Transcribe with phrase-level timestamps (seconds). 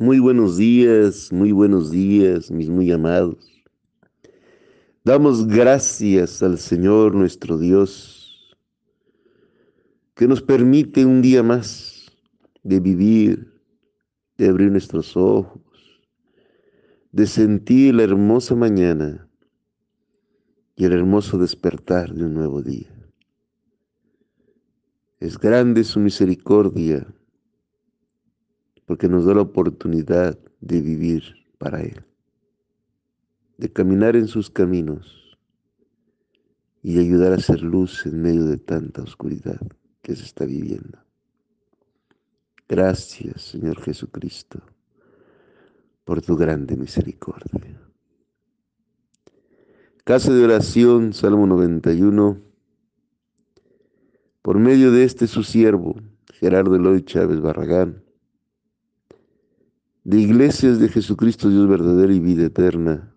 [0.00, 3.50] Muy buenos días, muy buenos días, mis muy amados.
[5.02, 8.56] Damos gracias al Señor nuestro Dios,
[10.14, 12.06] que nos permite un día más
[12.62, 13.60] de vivir,
[14.36, 15.60] de abrir nuestros ojos,
[17.10, 19.28] de sentir la hermosa mañana
[20.76, 22.94] y el hermoso despertar de un nuevo día.
[25.18, 27.04] Es grande su misericordia
[28.88, 31.22] porque nos da la oportunidad de vivir
[31.58, 32.02] para Él,
[33.58, 35.36] de caminar en sus caminos
[36.82, 39.60] y ayudar a hacer luz en medio de tanta oscuridad
[40.00, 40.98] que se está viviendo.
[42.66, 44.62] Gracias, Señor Jesucristo,
[46.04, 47.78] por tu grande misericordia.
[50.02, 52.40] Casa de oración, Salmo 91.
[54.40, 55.96] Por medio de este su siervo,
[56.40, 58.07] Gerardo Eloy Chávez Barragán,
[60.08, 63.14] de Iglesias de Jesucristo Dios verdadero y vida eterna,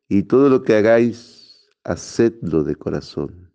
[0.08, 3.52] Y todo lo que hagáis, hacedlo de corazón,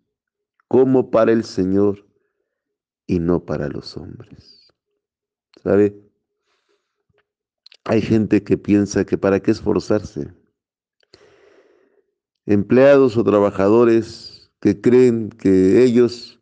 [0.67, 2.05] como para el Señor
[3.07, 4.60] y no para los hombres.
[5.63, 5.95] ¿Sabe?
[7.85, 10.33] Hay gente que piensa que para qué esforzarse.
[12.45, 16.39] Empleados o trabajadores que creen que ellos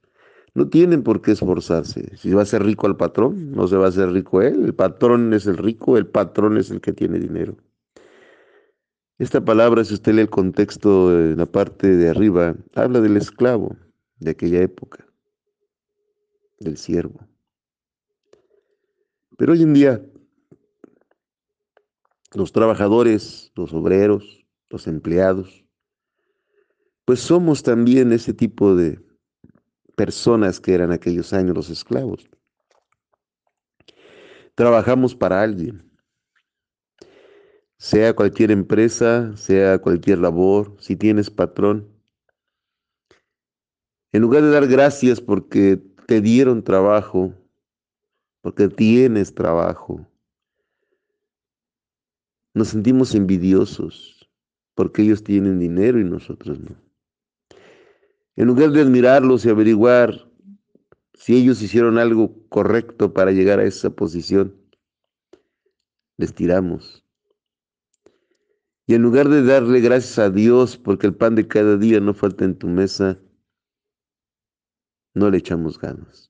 [0.54, 2.18] no tienen por qué esforzarse.
[2.18, 4.66] Si va a ser rico el patrón, no se va a hacer rico él.
[4.66, 7.56] El patrón es el rico, el patrón es el que tiene dinero.
[9.18, 13.76] Esta palabra, si usted lee el contexto en la parte de arriba, habla del esclavo
[14.20, 15.06] de aquella época,
[16.60, 17.29] del siervo.
[19.40, 20.06] Pero hoy en día,
[22.34, 25.64] los trabajadores, los obreros, los empleados,
[27.06, 29.00] pues somos también ese tipo de
[29.96, 32.30] personas que eran aquellos años los esclavos.
[34.56, 35.90] Trabajamos para alguien,
[37.78, 41.88] sea cualquier empresa, sea cualquier labor, si tienes patrón.
[44.12, 47.39] En lugar de dar gracias porque te dieron trabajo,
[48.42, 50.08] porque tienes trabajo.
[52.54, 54.30] Nos sentimos envidiosos
[54.76, 56.76] porque ellos tienen dinero y nosotros no.
[58.36, 60.30] En lugar de admirarlos y averiguar
[61.16, 64.56] si ellos hicieron algo correcto para llegar a esa posición,
[66.16, 67.04] les tiramos.
[68.88, 72.14] Y en lugar de darle gracias a Dios porque el pan de cada día no
[72.14, 73.20] falta en tu mesa,
[75.14, 76.29] no le echamos ganas.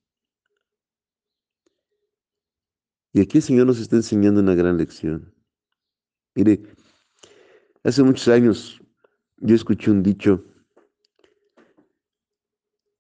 [3.12, 5.34] Y aquí el Señor nos está enseñando una gran lección.
[6.36, 6.62] Mire,
[7.84, 8.80] hace muchos años
[9.38, 10.46] yo escuché un dicho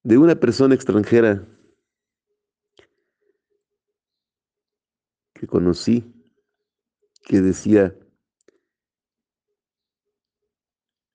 [0.03, 1.47] de una persona extranjera
[5.33, 6.11] que conocí,
[7.23, 7.95] que decía,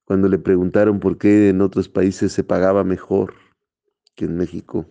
[0.04, 3.34] cuando le preguntaron por qué en otros países se pagaba mejor
[4.14, 4.86] que en México,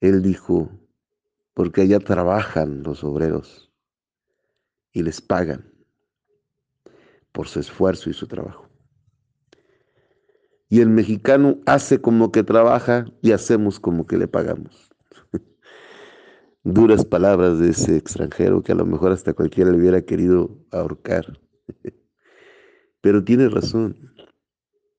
[0.00, 0.79] él dijo,
[1.60, 3.70] porque allá trabajan los obreros
[4.94, 5.70] y les pagan
[7.32, 8.66] por su esfuerzo y su trabajo.
[10.70, 14.90] Y el mexicano hace como que trabaja y hacemos como que le pagamos.
[16.64, 21.38] Duras palabras de ese extranjero que a lo mejor hasta cualquiera le hubiera querido ahorcar.
[23.02, 24.14] Pero tiene razón.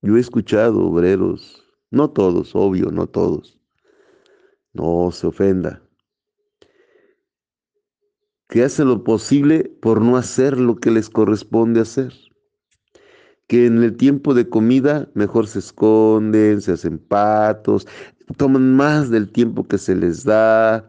[0.03, 3.59] Yo he escuchado obreros, no todos, obvio, no todos.
[4.73, 5.81] No se ofenda
[8.51, 12.11] que hacen lo posible por no hacer lo que les corresponde hacer.
[13.47, 17.87] Que en el tiempo de comida mejor se esconden, se hacen patos,
[18.35, 20.85] toman más del tiempo que se les da.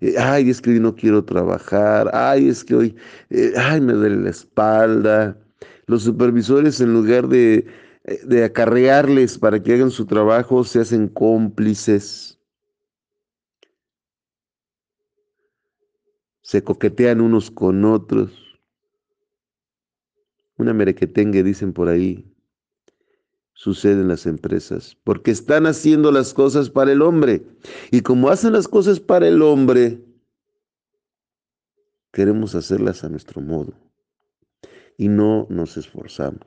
[0.00, 2.10] Eh, ay, es que hoy no quiero trabajar.
[2.12, 2.96] Ay, es que hoy,
[3.30, 5.38] eh, ay, me duele la espalda.
[5.86, 7.64] Los supervisores, en lugar de,
[8.06, 12.37] eh, de acarrearles para que hagan su trabajo, se hacen cómplices
[16.48, 18.32] se coquetean unos con otros.
[20.56, 22.34] Una merequetengue, dicen por ahí,
[23.52, 27.44] sucede en las empresas, porque están haciendo las cosas para el hombre.
[27.90, 30.02] Y como hacen las cosas para el hombre,
[32.12, 33.74] queremos hacerlas a nuestro modo.
[34.96, 36.40] Y no nos esforzamos.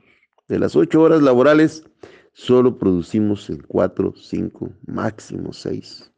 [0.48, 1.84] De las ocho horas laborales,
[2.32, 6.11] solo producimos en cuatro, cinco, máximo seis.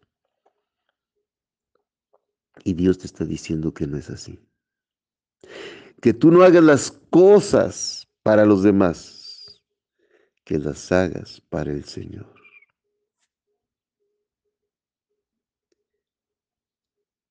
[2.62, 4.39] Y Dios te está diciendo que no es así.
[6.01, 9.62] Que tú no hagas las cosas para los demás,
[10.45, 12.33] que las hagas para el Señor.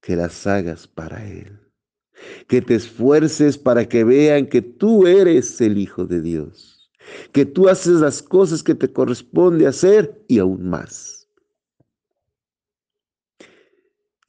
[0.01, 1.59] Que las hagas para Él.
[2.47, 6.91] Que te esfuerces para que vean que tú eres el Hijo de Dios.
[7.31, 11.22] Que tú haces las cosas que te corresponde hacer y aún más.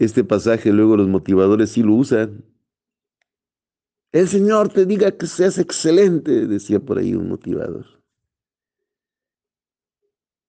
[0.04, 2.44] Este pasaje luego los motivadores sí lo usan.
[4.12, 7.86] El Señor te diga que seas excelente, decía por ahí un motivador.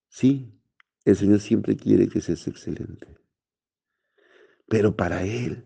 [0.09, 0.53] Sí,
[1.05, 3.07] el Señor siempre quiere que seas excelente.
[4.67, 5.65] Pero para Él,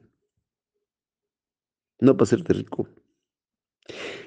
[1.99, 2.87] no para hacerte rico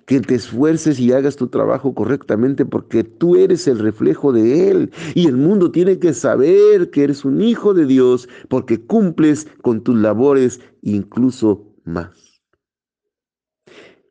[0.06, 4.90] que te esfuerces y hagas tu trabajo correctamente porque tú eres el reflejo de Él
[5.14, 9.82] y el mundo tiene que saber que eres un hijo de Dios porque cumples con
[9.82, 12.42] tus labores incluso más.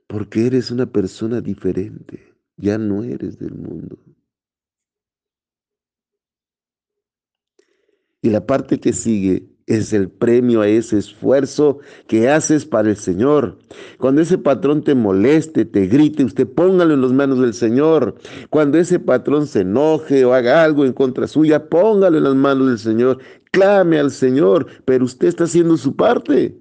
[0.07, 3.97] Porque eres una persona diferente, ya no eres del mundo.
[8.21, 12.97] Y la parte que sigue es el premio a ese esfuerzo que haces para el
[12.97, 13.57] Señor.
[13.97, 18.15] Cuando ese patrón te moleste, te grite, usted póngalo en las manos del Señor.
[18.49, 22.67] Cuando ese patrón se enoje o haga algo en contra suya, póngalo en las manos
[22.67, 23.19] del Señor.
[23.51, 26.57] Clame al Señor, pero usted está haciendo su parte.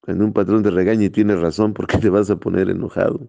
[0.00, 3.28] Cuando un patrón te regaña y tiene razón, ¿por qué te vas a poner enojado?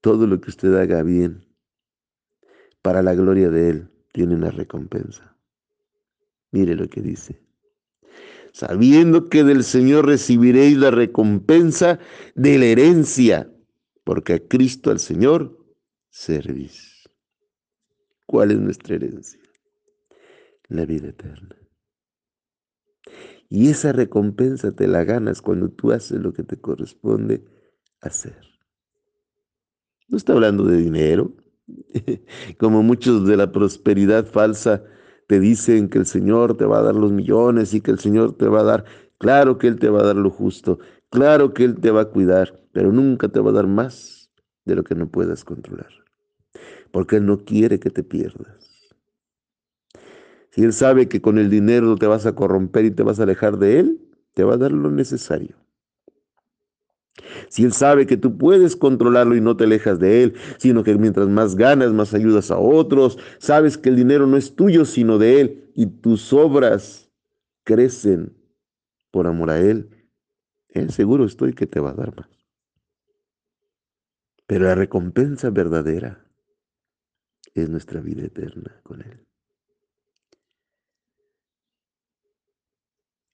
[0.00, 1.46] Todo lo que usted haga bien
[2.82, 5.36] para la gloria de Él tiene una recompensa.
[6.50, 7.40] Mire lo que dice.
[8.52, 12.00] Sabiendo que del Señor recibiréis la recompensa
[12.34, 13.52] de la herencia,
[14.02, 15.56] porque a Cristo al Señor
[16.08, 17.08] servís.
[18.26, 19.40] ¿Cuál es nuestra herencia?
[20.68, 21.56] La vida eterna.
[23.48, 27.44] Y esa recompensa te la ganas cuando tú haces lo que te corresponde
[28.00, 28.59] hacer.
[30.10, 31.32] No está hablando de dinero,
[32.58, 34.82] como muchos de la prosperidad falsa
[35.28, 38.36] te dicen que el Señor te va a dar los millones y que el Señor
[38.36, 38.84] te va a dar,
[39.18, 40.80] claro que Él te va a dar lo justo,
[41.10, 44.32] claro que Él te va a cuidar, pero nunca te va a dar más
[44.64, 45.90] de lo que no puedas controlar,
[46.90, 48.90] porque Él no quiere que te pierdas.
[50.50, 53.22] Si Él sabe que con el dinero te vas a corromper y te vas a
[53.22, 54.00] alejar de Él,
[54.34, 55.56] te va a dar lo necesario.
[57.50, 60.94] Si Él sabe que tú puedes controlarlo y no te alejas de Él, sino que
[60.96, 65.18] mientras más ganas, más ayudas a otros, sabes que el dinero no es tuyo, sino
[65.18, 67.10] de Él, y tus obras
[67.64, 68.36] crecen
[69.10, 69.90] por amor a Él,
[70.68, 72.28] Él seguro estoy que te va a dar más.
[74.46, 76.24] Pero la recompensa verdadera
[77.54, 79.26] es nuestra vida eterna con Él.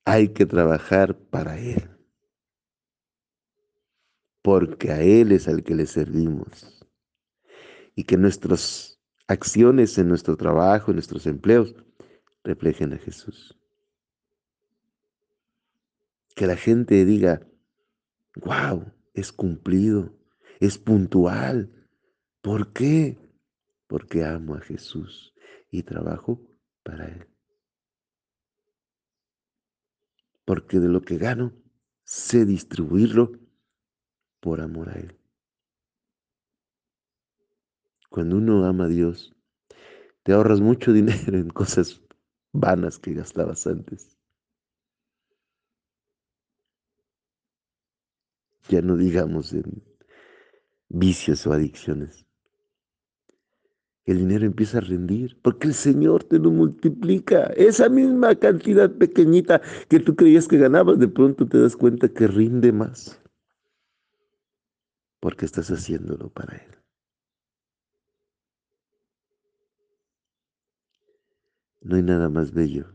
[0.07, 1.96] Hay que trabajar para Él
[4.47, 6.87] porque a Él es al que le servimos.
[7.97, 11.75] Y que nuestras acciones en nuestro trabajo, en nuestros empleos,
[12.45, 13.59] reflejen a Jesús.
[16.37, 17.45] Que la gente diga,
[18.37, 18.85] wow,
[19.15, 20.17] es cumplido,
[20.61, 21.89] es puntual.
[22.41, 23.19] ¿Por qué?
[23.89, 25.35] Porque amo a Jesús
[25.73, 26.41] y trabajo
[26.85, 27.27] para Él.
[30.45, 31.53] Porque de lo que gano,
[32.05, 33.45] sé distribuirlo
[34.47, 35.19] por amor a Él.
[38.09, 39.35] Cuando uno ama a Dios,
[40.23, 42.01] te ahorras mucho dinero en cosas
[42.53, 44.17] vanas que gastabas antes.
[48.69, 49.83] Ya no digamos en
[50.91, 52.25] vicios o adicciones.
[54.05, 57.47] El dinero empieza a rendir porque el Señor te lo multiplica.
[57.57, 62.29] Esa misma cantidad pequeñita que tú creías que ganabas, de pronto te das cuenta que
[62.29, 63.26] rinde más
[65.27, 66.79] porque estás haciéndolo para Él.
[71.81, 72.95] No hay nada más bello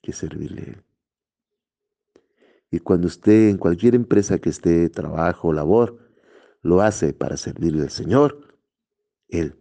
[0.00, 0.84] que servirle a Él.
[2.72, 6.00] Y cuando usted en cualquier empresa que esté, trabajo labor,
[6.62, 8.58] lo hace para servirle al Señor,
[9.28, 9.56] Él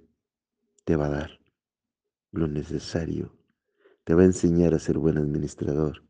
[0.86, 1.40] te va a dar
[2.32, 3.38] lo necesario,
[4.06, 6.04] te va a enseñar a ser buen administrador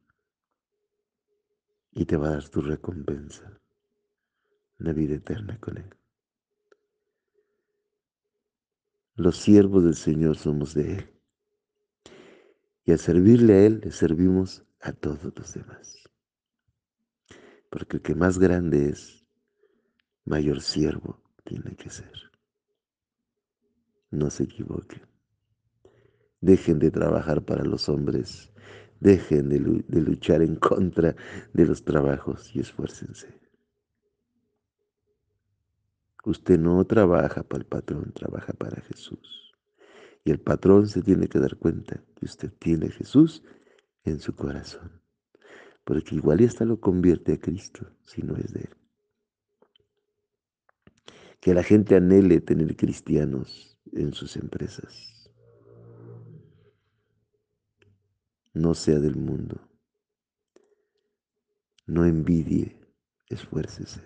[1.91, 3.60] y te va a dar tu recompensa,
[4.81, 5.95] una vida eterna con Él.
[9.15, 11.09] Los siervos del Señor somos de Él.
[12.85, 16.09] Y al servirle a Él, le servimos a todos los demás.
[17.69, 19.23] Porque el que más grande es,
[20.25, 22.31] mayor siervo tiene que ser.
[24.09, 25.03] No se equivoquen.
[26.41, 28.51] Dejen de trabajar para los hombres.
[28.99, 31.15] Dejen de, de luchar en contra
[31.53, 33.50] de los trabajos y esfuércense.
[36.23, 39.53] Usted no trabaja para el patrón, trabaja para Jesús.
[40.23, 43.43] Y el patrón se tiene que dar cuenta que usted tiene a Jesús
[44.03, 45.01] en su corazón.
[45.83, 48.69] Porque igual y hasta lo convierte a Cristo si no es de Él.
[51.39, 55.31] Que la gente anhele tener cristianos en sus empresas.
[58.53, 59.59] No sea del mundo.
[61.87, 62.79] No envidie,
[63.27, 64.01] esfuércese.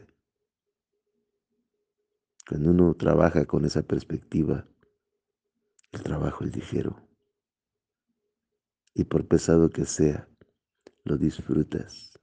[2.48, 4.68] Cuando uno trabaja con esa perspectiva,
[5.92, 7.08] el trabajo es ligero.
[8.94, 10.28] Y por pesado que sea,
[11.04, 12.20] lo disfrutas.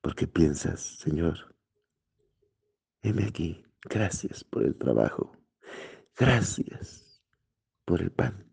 [0.00, 1.54] Porque piensas, Señor,
[3.02, 5.36] heme aquí, gracias por el trabajo,
[6.16, 7.22] gracias
[7.84, 8.50] por el pan.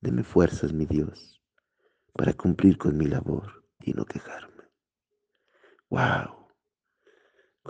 [0.00, 1.40] Deme fuerzas, mi Dios,
[2.12, 4.64] para cumplir con mi labor y no quejarme.
[5.88, 6.41] ¡Wow!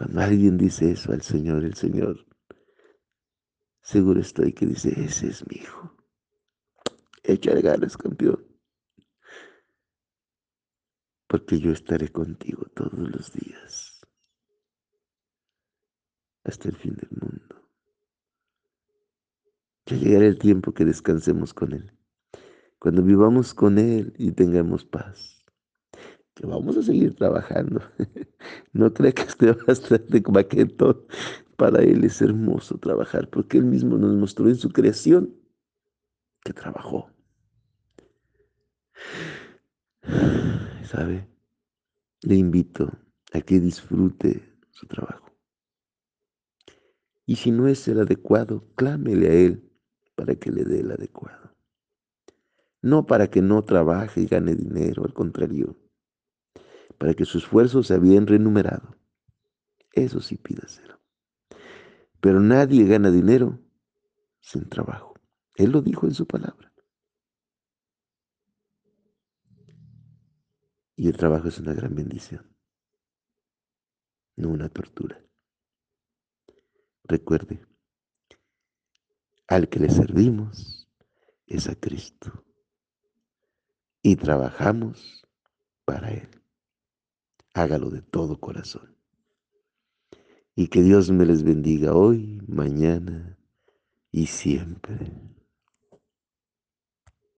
[0.03, 2.27] Cuando alguien dice eso al Señor, el Señor,
[3.83, 5.97] seguro estoy que dice, ese es mi hijo.
[7.23, 8.45] Échale ganas, campeón.
[11.29, 14.01] Porque yo estaré contigo todos los días.
[16.43, 17.71] Hasta el fin del mundo.
[19.87, 21.97] Ya llegará el tiempo que descansemos con Él.
[22.81, 25.42] Cuando vivamos con Él y tengamos paz
[26.47, 27.81] vamos a seguir trabajando.
[28.73, 30.21] no crea que esté bastante
[30.67, 31.07] todo
[31.57, 35.35] Para Él es hermoso trabajar, porque Él mismo nos mostró en su creación
[36.45, 37.11] que trabajó.
[40.85, 41.29] ¿Sabe?
[42.23, 42.91] Le invito
[43.33, 45.33] a que disfrute su trabajo.
[47.27, 49.73] Y si no es el adecuado, clámele a Él
[50.15, 51.55] para que le dé el adecuado.
[52.83, 55.77] No para que no trabaje y gane dinero, al contrario,
[56.93, 58.97] para que su esfuerzo sea bien remunerado.
[59.93, 61.01] Eso sí pídaselo.
[62.21, 63.59] Pero nadie gana dinero
[64.41, 65.15] sin trabajo.
[65.57, 66.73] Él lo dijo en su palabra.
[70.97, 72.55] Y el trabajo es una gran bendición,
[74.37, 75.21] no una tortura.
[77.05, 77.67] Recuerde,
[79.49, 80.89] al que le servimos
[81.47, 82.45] es a Cristo
[84.01, 85.27] y trabajamos
[85.85, 86.42] para Él
[87.55, 88.97] hágalo de todo corazón.
[90.55, 93.39] Y que Dios me les bendiga hoy, mañana
[94.11, 95.13] y siempre.